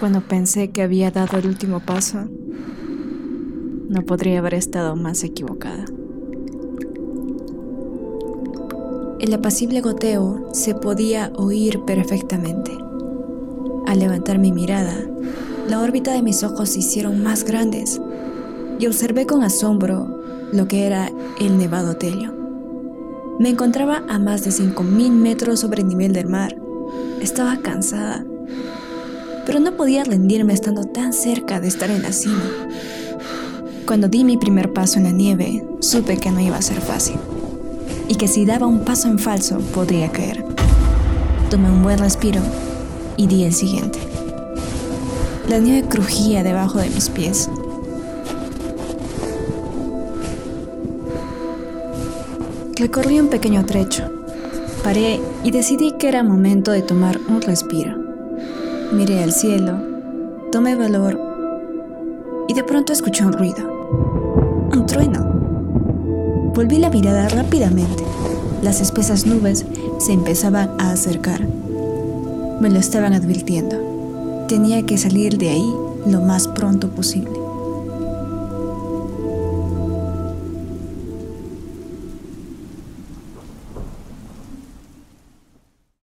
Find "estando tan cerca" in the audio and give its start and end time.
30.52-31.60